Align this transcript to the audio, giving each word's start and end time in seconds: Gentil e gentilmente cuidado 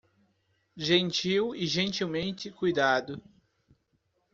Gentil 0.77 1.53
e 1.55 1.67
gentilmente 1.67 2.49
cuidado 2.49 3.21